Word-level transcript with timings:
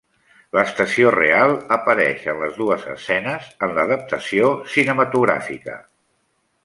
L'estació 0.57 1.09
real 1.15 1.51
apareix 1.75 2.25
en 2.33 2.41
les 2.45 2.57
dues 2.61 2.87
escenes 2.95 3.51
en 3.67 3.75
l'adaptació 3.77 4.51
cinematogràfica. 4.77 5.77